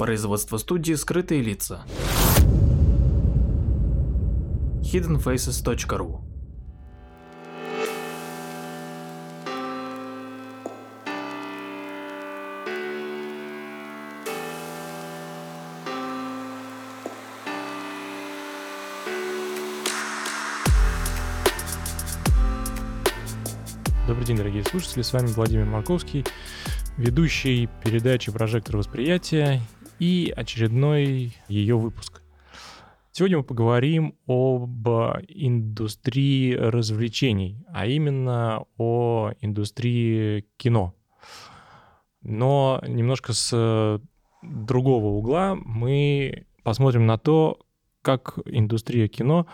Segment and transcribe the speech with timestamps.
[0.00, 1.84] Производство студии «Скрытые лица».
[4.82, 6.22] hiddenfaces.ru
[24.08, 26.24] Добрый день, дорогие слушатели, с вами Владимир Марковский,
[26.96, 29.60] ведущий передачи «Прожектор восприятия»
[30.00, 32.22] и очередной ее выпуск.
[33.12, 34.88] Сегодня мы поговорим об
[35.28, 40.94] индустрии развлечений, а именно о индустрии кино.
[42.22, 44.00] Но немножко с
[44.42, 47.60] другого угла мы посмотрим на то,
[48.02, 49.46] как индустрия кино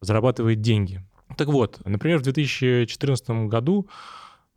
[0.00, 1.00] зарабатывает деньги–
[1.36, 3.88] так вот, например, в 2014 году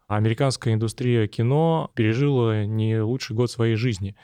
[0.07, 4.15] американская индустрия кино пережила не лучший год своей жизни.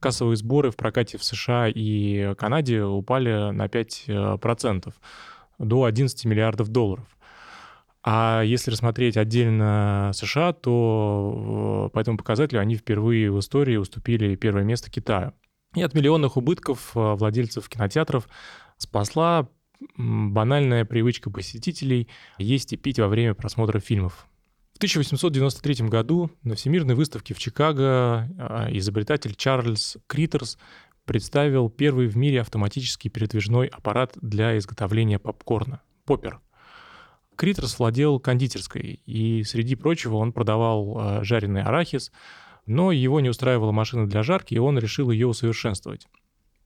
[0.00, 4.94] Кассовые сборы в прокате в США и Канаде упали на 5%
[5.58, 7.06] до 11 миллиардов долларов.
[8.04, 14.62] А если рассмотреть отдельно США, то по этому показателю они впервые в истории уступили первое
[14.62, 15.32] место Китаю.
[15.74, 18.28] И от миллионных убытков владельцев кинотеатров
[18.76, 19.48] спасла
[19.96, 24.26] банальная привычка посетителей есть и пить во время просмотра фильмов.
[24.78, 30.56] В 1893 году на Всемирной выставке в Чикаго а, изобретатель Чарльз Критерс
[31.04, 36.40] представил первый в мире автоматический передвижной аппарат для изготовления попкорна– поппер.
[37.34, 42.12] Критерс владел кондитерской, и среди прочего он продавал а, жареный арахис,
[42.64, 46.06] но его не устраивала машина для жарки, и он решил ее усовершенствовать.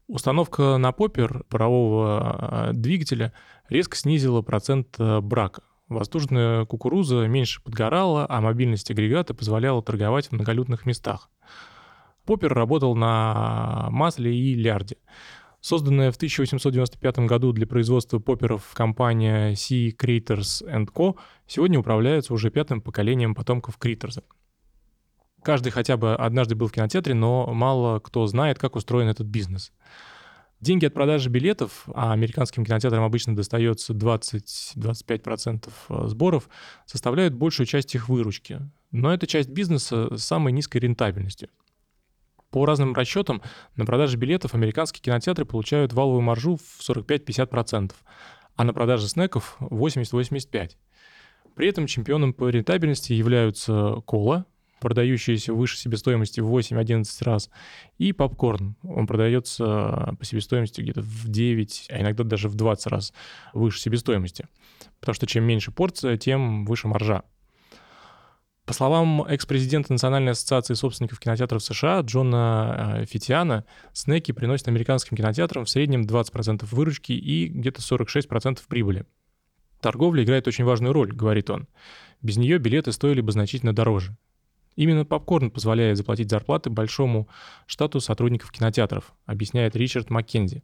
[0.07, 3.33] Установка на поппер парового а, двигателя
[3.69, 5.63] резко снизила процент брака.
[5.89, 11.29] Воздушная кукуруза меньше подгорала, а мобильность агрегата позволяла торговать в многолюдных местах.
[12.25, 14.97] Поппер работал на масле и лярде.
[15.59, 19.89] Созданная в 1895 году для производства попперов компания C.
[19.89, 20.61] Creators
[20.93, 21.15] Co.
[21.47, 24.23] сегодня управляется уже пятым поколением потомков Критерза.
[25.41, 29.73] Каждый хотя бы однажды был в кинотеатре, но мало кто знает, как устроен этот бизнес.
[30.63, 36.47] Деньги от продажи билетов, а американским кинотеатрам обычно достается 20-25% э, сборов,
[36.85, 38.61] составляют большую часть их выручки.
[38.89, 41.49] Но это часть бизнеса с самой низкой рентабельностью.
[42.49, 43.41] По разным расчетам,
[43.75, 47.91] на продаже билетов американские кинотеатры получают валовую маржу в 45-50%,
[48.55, 50.77] а на продаже снеков 80-85%.
[51.55, 54.45] При этом чемпионом по рентабельности являются кола,
[54.83, 57.49] продающиеся выше себестоимости в 8-11 раз,
[57.97, 58.75] и попкорн.
[58.83, 63.13] Он продается по себестоимости где-то в 9, а иногда даже в 20 раз
[63.53, 64.45] выше себестоимости.
[64.99, 67.23] Потому что чем меньше порция, тем выше маржа.
[68.65, 75.63] По словам экс-президента Национальной ассоциации собственников кинотеатров США Джона э, Фитиана, снеки приносят американским кинотеатрам
[75.63, 79.05] в среднем 20% выручки и где-то 46% прибыли.
[79.79, 81.67] Торговля играет очень важную роль, говорит он.
[82.21, 84.17] Без нее билеты стоили бы значительно дороже.
[84.75, 87.27] Именно попкорн позволяет заплатить зарплаты большому
[87.67, 90.63] штату сотрудников кинотеатров, объясняет Ричард Маккензи,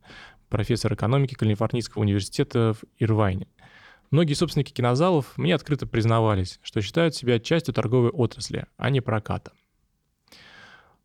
[0.50, 3.48] профессор экономики Калифорнийского университета в Ирвайне.
[4.10, 9.52] Многие собственники кинозалов мне открыто признавались, что считают себя частью торговой отрасли, а не проката.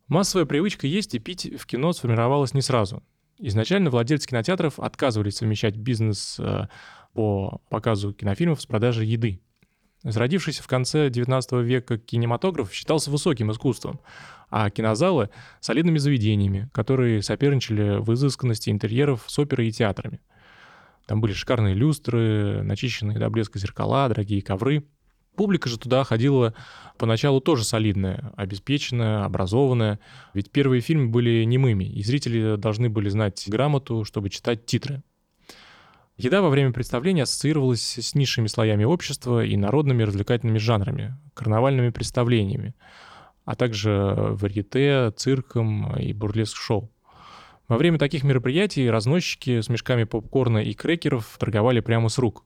[0.09, 3.03] Массовая привычка есть и пить в кино сформировалась не сразу.
[3.39, 6.69] Изначально владельцы кинотеатров отказывались совмещать бизнес э,
[7.13, 9.43] по показу кинофильмов с продажей еды–
[10.05, 14.01] Зародившийся в конце XIX века кинематограф считался высоким искусством,
[14.51, 20.21] а кинозалы— солидными заведениями, которые соперничали в изысканности интерьеров с оперой и театрами.
[21.07, 24.85] Там были шикарные люстры, начищенные до блеска зеркала, дорогие ковры.
[25.37, 26.55] Публика же туда ходила
[26.99, 30.01] поначалу тоже солидная, обеспеченная, образованная,
[30.35, 35.03] ведь первые фильмы были немыми, и зрители должны были знать грамоту, чтобы читать титры.
[36.17, 42.75] Еда во время представления ассоциировалась с низшими слоями общества и народными развлекательными жанрами, карнавальными представлениями,
[43.45, 46.91] а также варьете, цирком и бурлеск-шоу.
[47.67, 52.45] Во время таких мероприятий разносчики с мешками попкорна и крекеров торговали прямо с рук.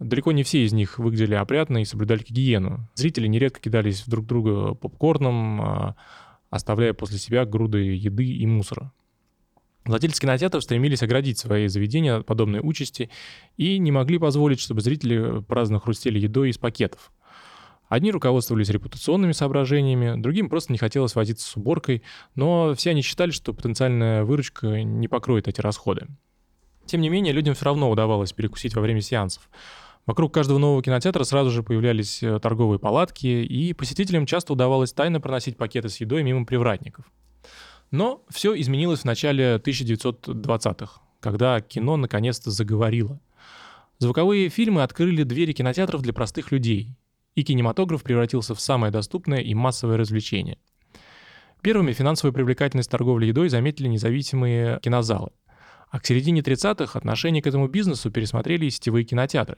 [0.00, 2.88] Далеко не все из них выглядели опрятно и соблюдали гигиену.
[2.94, 5.96] Зрители нередко кидались друг друга попкорном, а,
[6.50, 8.92] оставляя после себя груды еды и мусора.
[9.88, 13.08] Владельцы кинотеатров стремились оградить свои заведения от подобной участи
[13.56, 17.10] и не могли позволить, чтобы зрители праздно хрустели едой из пакетов.
[17.88, 22.02] Одни руководствовались репутационными соображениями, другим просто не хотелось возиться с уборкой,
[22.34, 26.06] но все они считали, что потенциальная выручка не покроет эти расходы.
[26.84, 29.48] Тем не менее, людям все равно удавалось перекусить во время сеансов.
[30.04, 35.18] Вокруг каждого нового кинотеатра сразу же появлялись э, торговые палатки, и посетителям часто удавалось тайно
[35.18, 37.06] проносить пакеты с едой мимо привратников–
[37.90, 43.20] Но все изменилось в начале 1920-х, когда кино наконец-то заговорило.
[43.98, 46.94] Звуковые фильмы открыли двери кинотеатров для простых людей,
[47.34, 50.58] и кинематограф превратился в самое доступное и массовое развлечение.
[51.62, 55.30] Первыми финансовую привлекательность торговли едой заметили независимые кинозалы.
[55.90, 59.56] А к середине 30-х отношение к этому бизнесу пересмотрели и сетевые кинотеатры.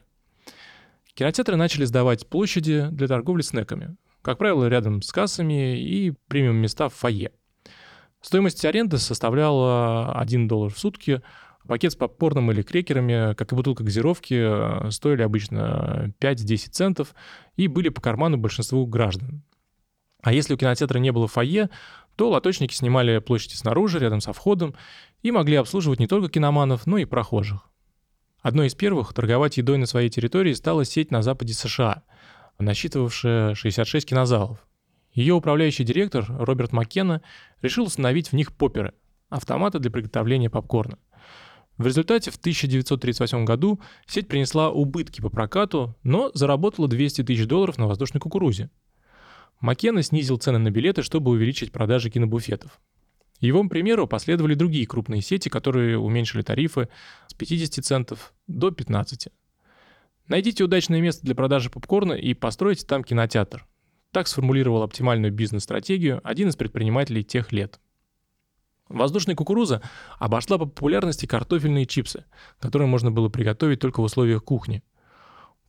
[1.13, 6.89] Кинотеатры начали сдавать площади для торговли снеками, как правило, рядом с кассами и премиум места
[6.89, 7.31] в фойе.
[8.21, 11.21] Стоимость аренды составляла 1 доллар в сутки,
[11.67, 17.15] пакет с попкорном или крекерами, как и бутылка газировки, стоили обычно 5-10 центов
[17.55, 19.43] и были по карману большинству граждан.
[20.21, 21.69] А если у кинотеатра не было фойе,
[22.15, 24.75] то лоточники снимали площади снаружи, рядом со входом,
[25.23, 27.69] и могли обслуживать не только киноманов, но и прохожих.
[28.41, 32.03] Одной из первых торговать едой на своей территории стала сеть на западе США,
[32.59, 34.59] насчитывавшая 66 кинозалов.
[35.13, 37.21] Ее управляющий директор Роберт Маккена
[37.61, 38.93] решил установить в них поперы–
[39.29, 40.97] автоматы для приготовления попкорна.
[41.77, 47.77] В результате в 1938 году сеть принесла убытки по прокату, но заработала 200 тысяч долларов
[47.77, 48.69] на воздушной кукурузе–
[49.61, 52.81] Маккена снизил цены на билеты, чтобы увеличить продажи кинобуфетов.
[53.39, 56.89] Его примеру последовали другие крупные сети, которые уменьшили тарифы
[57.27, 59.29] с 50 центов до 15.
[60.27, 63.65] Найдите удачное место для продажи попкорна и постройте там кинотеатр.
[64.11, 67.79] Так сформулировал оптимальную бизнес-стратегию один из предпринимателей тех лет.
[68.89, 69.81] Воздушная кукуруза
[70.19, 72.25] обошла по популярности картофельные чипсы,
[72.59, 74.83] которые можно было приготовить только в условиях кухни.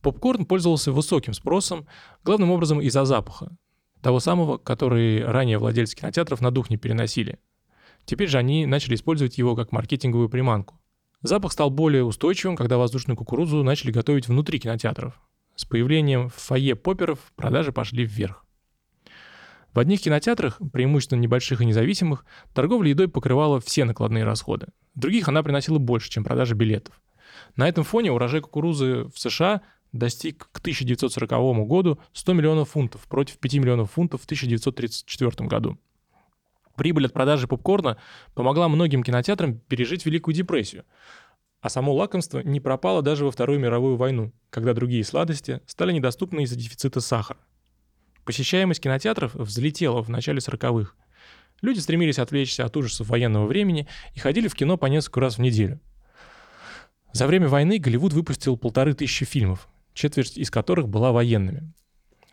[0.01, 1.87] Попкорн пользовался высоким спросом,
[2.25, 3.55] главным образом из-за запаха,
[4.01, 7.39] того самого, который ранее владельцы кинотеатров на дух не переносили.
[8.03, 10.77] Теперь же они начали использовать его как маркетинговую приманку.
[11.21, 15.21] Запах стал более устойчивым, когда воздушную кукурузу начали готовить внутри кинотеатров.
[15.55, 18.45] С появлением в фойе поперов продажи пошли вверх.
[19.73, 24.67] В одних кинотеатрах, преимущественно небольших и независимых, торговля едой покрывала все накладные расходы.
[24.93, 27.01] В других она приносила больше, чем продажа билетов.
[27.55, 29.61] На этом фоне урожай кукурузы в США
[29.91, 35.77] достиг к 1940 году 100 миллионов фунтов против 5 миллионов фунтов в 1934 году.
[36.75, 37.97] Прибыль от продажи попкорна
[38.33, 40.85] помогла многим кинотеатрам пережить Великую депрессию,
[41.63, 46.43] а само лакомство не пропало даже во Вторую мировую войну, когда другие сладости стали недоступны
[46.43, 47.39] из-за дефицита сахара.
[48.25, 50.91] Посещаемость кинотеатров взлетела в начале 40-х.
[51.61, 55.41] Люди стремились отвлечься от ужасов военного времени и ходили в кино по несколько раз в
[55.41, 55.79] неделю.
[57.13, 61.71] За время войны Голливуд выпустил полторы тысячи фильмов, четверть из которых была военными.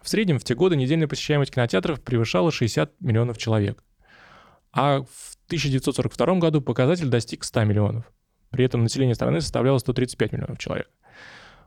[0.03, 3.85] В среднем в те годы недельная посещаемость кинотеатров превышала 60 миллионов человек.
[4.73, 8.13] А в 1942 году показатель достиг 100 миллионов.
[8.51, 10.89] При этом население страны составляло 135 миллионов человек.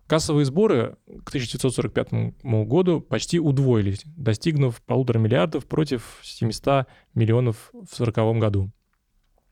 [0.07, 8.39] Кассовые сборы к 1945 году почти удвоились, достигнув полутора миллиардов против 700 миллионов в 1940
[8.39, 8.71] году.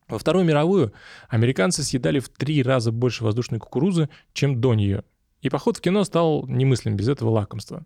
[0.10, 0.92] Во Вторую мировую
[1.30, 5.06] американцы съедали в три раза больше воздушной кукурузы, чем до нее,
[5.42, 7.86] и поход в кино стал немыслим без этого лакомства.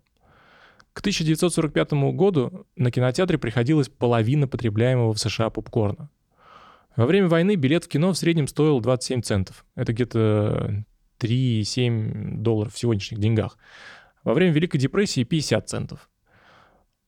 [0.92, 6.10] К 1945 году на кинотеатре приходилось половина потребляемого в США попкорна.
[6.96, 9.66] Во время войны билет в кино в среднем стоил 27 центов.
[9.74, 10.84] Это где-то
[11.20, 13.58] 3,7 долларов в сегодняшних деньгах.
[14.24, 16.08] Во время Великой депрессии 50 центов.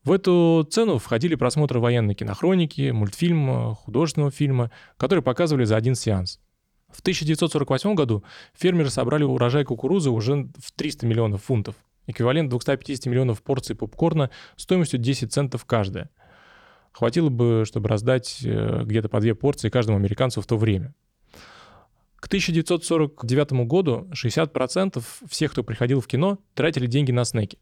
[0.05, 6.39] В эту цену входили просмотры военной кинохроники, мультфильма, художественного фильма, которые показывали за один сеанс.
[6.89, 11.75] В 1948 году фермеры собрали урожай кукурузы уже в 300 миллионов фунтов,
[12.07, 16.11] эквивалент 250 миллионов порций попкорна стоимостью 10 центов каждая.
[16.99, 20.97] Хватило бы, чтобы раздать э, где-то по две порции каждому американцу в то время.
[22.17, 25.01] К 1949 году 60%
[25.31, 27.61] всех, кто приходил в кино, тратили деньги на снеки.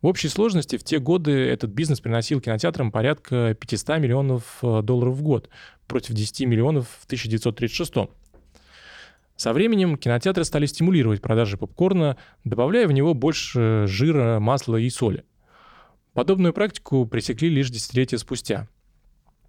[0.00, 5.16] В общей сложности в те годы этот бизнес приносил кинотеатрам порядка 500 миллионов э, долларов
[5.16, 5.50] в год
[5.86, 7.92] против 10 миллионов в 1936.
[9.36, 15.24] Со временем кинотеатры стали стимулировать продажи попкорна, добавляя в него больше жира, масла и соли.
[16.14, 18.68] Подобную практику пресекли лишь десятилетия спустя.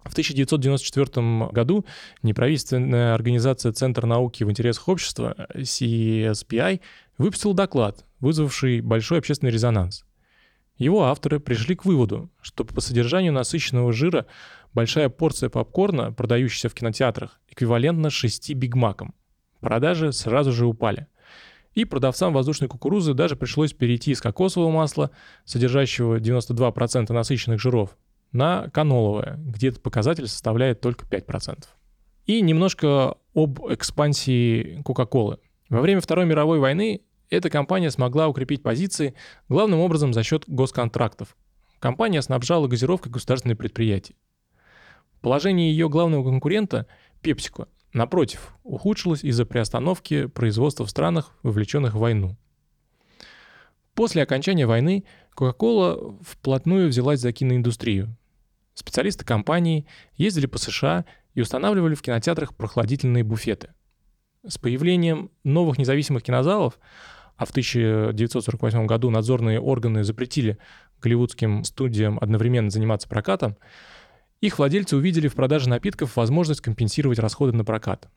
[0.04, 1.84] В 1994 году
[2.22, 6.80] неправительственная организация Центр науки в интересах общества, CSPI,
[7.18, 10.04] выпустил доклад, вызвавший большой общественный резонанс.
[10.76, 14.26] Его авторы пришли к выводу, что по содержанию насыщенного жира
[14.74, 19.14] большая порция попкорна, продающаяся в кинотеатрах, эквивалентна 6 бигмакам–
[19.60, 21.06] Продажи сразу же упали.
[21.76, 25.10] И продавцам воздушной кукурузы даже пришлось перейти из кокосового масла,
[25.44, 27.98] содержащего 92% насыщенных жиров,
[28.32, 31.64] на каноловое, где этот показатель составляет только 5%.
[32.24, 35.38] И немножко об экспансии Кока-Колы.
[35.68, 39.14] Во время Второй мировой войны эта компания смогла укрепить позиции
[39.50, 41.36] главным образом за счет госконтрактов.
[41.78, 44.14] Компания снабжала газировкой государственные предприятия.
[45.20, 46.86] Положение ее главного конкурента,
[47.22, 52.36] PepsiCo, напротив, ухудшилось из-за приостановки производства в странах, вовлеченных в войну.
[53.94, 58.14] После окончания войны Coca-Cola вплотную взялась за киноиндустрию.
[58.74, 63.70] Специалисты компании ездили по США и устанавливали в кинотеатрах прохладительные буфеты.
[64.46, 66.78] С появлением новых независимых кинозалов,
[67.36, 70.58] а в 1948 году надзорные органы запретили
[71.00, 73.56] голливудским студиям одновременно заниматься прокатом,
[74.40, 78.08] их владельцы увидели в продаже напитков возможность компенсировать расходы на прокат.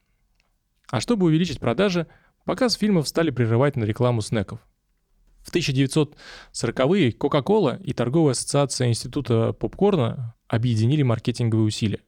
[0.90, 2.08] А чтобы увеличить продажи,
[2.46, 4.60] показ фильмов стали прерывать на рекламу снеков.
[5.42, 12.02] В 1940-е Coca-Cola и торговая ассоциация Института попкорна объединили маркетинговые усилия.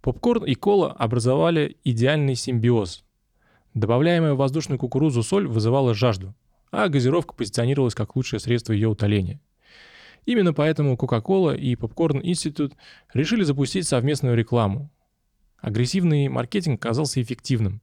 [0.00, 3.04] Попкорн и кола образовали идеальный симбиоз.
[3.74, 6.34] Добавляемая в воздушную кукурузу соль вызывала жажду,
[6.70, 9.40] а газировка позиционировалась как лучшее средство ее утоления–
[10.24, 12.74] Именно поэтому Coca-Cola и Popcorn Institute
[13.12, 14.90] решили запустить совместную рекламу.
[15.58, 17.82] Агрессивный маркетинг казался эффективным,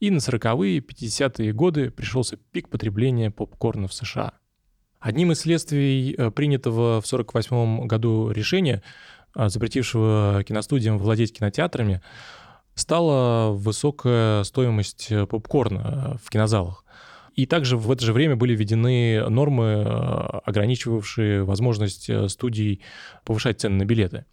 [0.00, 4.32] и на 40-е и 50-е годы пришелся пик потребления попкорна в США.
[4.98, 8.82] Одним из следствий э, принятого в 1948 году решения,
[9.34, 12.02] э, запретившего киностудиям владеть кинотеатрами,
[12.74, 16.84] стала высокая стоимость э, попкорна в кинозалах.
[17.40, 19.82] И также в это же время были введены нормы, э,
[20.44, 22.82] ограничивавшие возможность э, студий
[23.24, 24.26] повышать цены на билеты.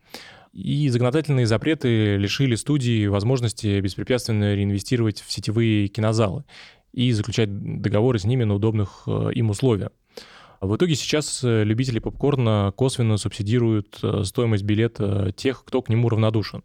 [0.52, 6.44] И законодательные запреты лишили студии возможности беспрепятственно реинвестировать в сетевые кинозалы
[6.92, 9.92] и заключать договоры с ними на удобных э, им условиях.
[10.60, 16.62] В итоге сейчас любители попкорна косвенно субсидируют стоимость билета тех, кто к нему равнодушен.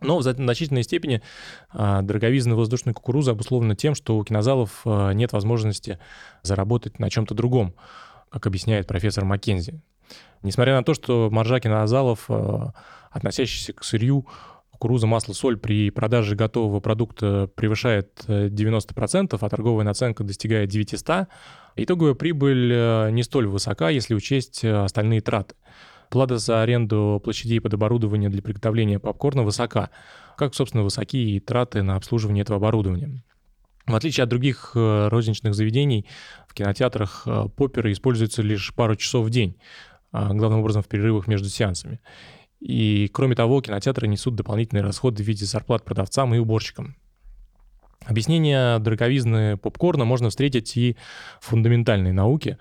[0.00, 1.22] Но в значительной степени
[1.70, 5.98] а, дороговизна воздушной кукурузы обусловлена тем, что у кинозалов а, нет возможности
[6.42, 7.74] заработать на чем-то другом,
[8.30, 9.80] как объясняет профессор Маккензи.
[10.42, 12.74] Несмотря на то, что маржа кинозалов, а,
[13.10, 14.26] относящаяся к сырью,
[14.70, 21.26] кукуруза, масло, соль при продаже готового продукта превышает 90%, а торговая наценка достигает 900,
[21.74, 25.56] итоговая прибыль не столь высока, если учесть остальные траты.
[26.10, 29.90] Плата за аренду площадей под оборудование для приготовления попкорна высока,
[30.36, 33.22] как, собственно, высоки и траты на обслуживание этого оборудования.
[33.86, 36.06] В отличие от других э, розничных заведений,
[36.46, 39.56] в кинотеатрах э, попперы используются лишь пару часов в день,
[40.12, 42.00] а, главным образом в перерывах между сеансами.
[42.60, 46.96] И, кроме того, кинотеатры несут дополнительные расходы в виде зарплат продавцам и уборщикам.
[48.04, 50.96] Объяснение дороговизны попкорна можно встретить и
[51.40, 52.58] в фундаментальной науке,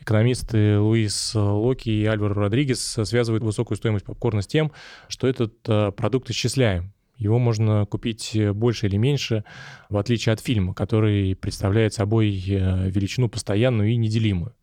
[0.00, 4.72] Экономисты Луис Локи и Альваро Родригес связывают высокую стоимость попкорна с тем,
[5.08, 6.92] что этот э, продукт исчисляем.
[7.16, 9.44] Его можно купить больше или меньше,
[9.88, 14.54] в отличие от фильма, который представляет собой э, величину постоянную и неделимую.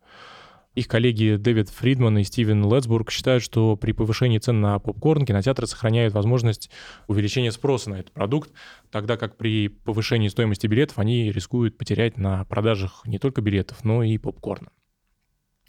[0.74, 5.68] Их коллеги Дэвид Фридман и Стивен Летсбург считают, что при повышении цен на попкорн кинотеатры
[5.68, 6.68] сохраняют возможность
[7.06, 8.50] увеличения спроса на этот продукт,
[8.90, 14.02] тогда как при повышении стоимости билетов они рискуют потерять на продажах не только билетов, но
[14.02, 14.70] и попкорна.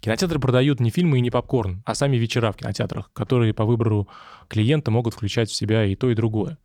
[0.06, 4.06] Кинотеатры продают не фильмы и не попкорн, а сами вечера в кинотеатрах, которые по выбору
[4.46, 6.58] клиента могут включать в себя и то, и другое.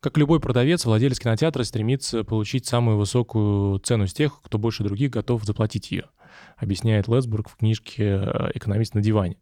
[0.00, 5.10] Как любой продавец, владелец кинотеатра стремится получить самую высокую цену с тех, кто больше других
[5.12, 6.10] готов заплатить ее,
[6.58, 8.20] объясняет Лесбург в книжке
[8.52, 9.38] «Экономист на диване».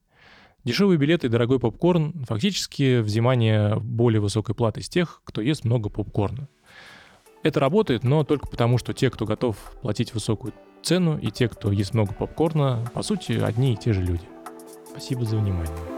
[0.63, 5.89] Дешевые билеты и дорогой попкорн— фактически взимание более высокой платы с тех, кто ест много
[5.89, 6.49] попкорна.
[7.43, 10.53] Это работает, но только потому, что те, кто готов платить высокую
[10.87, 14.29] цену, и те, кто ест много попкорна, по сути, одни и те же люди.
[14.89, 15.96] Спасибо за внимание.